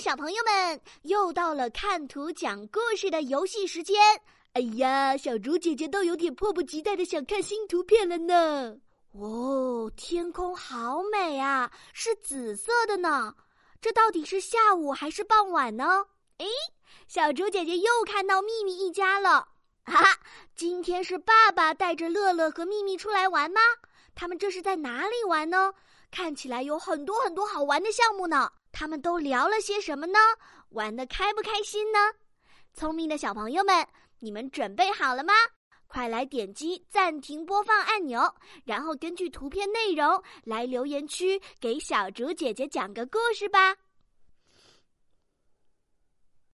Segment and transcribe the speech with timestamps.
[0.00, 3.96] 小朋友们，又到了看图讲故事的游戏时间。
[4.52, 8.76] 哎呀，小竹姐姐都有点迫不及待的想看新图片了呢。
[9.12, 13.34] 哦，天空好美啊，是紫色的呢。
[13.80, 16.06] 这到底是下午还是傍晚呢？
[16.38, 16.46] 诶，
[17.08, 19.48] 小竹姐姐又看到秘密一家了。
[19.84, 20.18] 哈哈，
[20.54, 23.60] 今天是爸爸带着乐乐和秘密出来玩吗？
[24.18, 25.72] 他们这是在哪里玩呢？
[26.10, 28.50] 看起来有很多很多好玩的项目呢。
[28.72, 30.18] 他们都聊了些什么呢？
[30.70, 31.98] 玩的开不开心呢？
[32.74, 33.86] 聪明的小朋友们，
[34.18, 35.32] 你们准备好了吗？
[35.86, 38.34] 快来点击暂停播放按钮，
[38.64, 43.76] 然后根据图片内容来留言区给小竹姐姐讲个故事吧。